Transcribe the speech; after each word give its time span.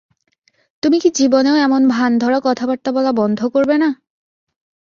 তুমি 0.83 0.97
কি 0.99 1.09
জীবনেও 1.15 1.55
এমন 1.57 1.81
ভান 1.87 2.11
ধরা 2.17 2.39
কথাবার্তা 2.43 2.89
বলা 2.91 3.11
বন্ধ 3.11 3.39
করবে 3.45 3.75
না? 3.77 3.89